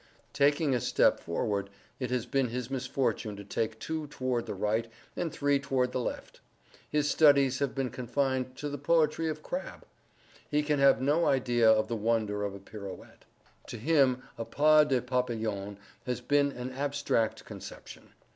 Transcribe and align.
Taking 0.33 0.73
a 0.73 0.81
step 0.81 1.19
forward, 1.19 1.69
it 1.99 2.09
has 2.09 2.25
been 2.25 2.47
his 2.47 2.71
misfortune 2.71 3.35
to 3.35 3.43
take 3.43 3.77
two 3.77 4.07
toward 4.07 4.47
the 4.47 4.55
right, 4.55 4.87
and 5.15 5.31
three 5.31 5.59
toward 5.59 5.91
the 5.91 5.99
left. 5.99 6.39
His 6.89 7.07
studies 7.07 7.59
have 7.59 7.75
been 7.75 7.91
confined 7.91 8.55
to 8.55 8.67
the 8.69 8.79
poetry 8.79 9.29
of 9.29 9.43
Crabbe. 9.43 9.83
He 10.49 10.63
can 10.63 10.79
have 10.79 11.01
no 11.03 11.27
idea 11.27 11.69
of 11.69 11.87
the 11.87 11.95
wonder 11.95 12.43
of 12.43 12.55
a 12.55 12.59
pirouette. 12.59 13.25
To 13.67 13.77
him 13.77 14.23
a 14.39 14.43
pas 14.43 14.87
de 14.87 15.03
papillon 15.03 15.77
has 16.07 16.19
been 16.19 16.51
an 16.51 16.71
abstract 16.71 17.45
conception. 17.45 18.09